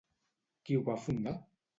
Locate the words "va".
0.87-0.95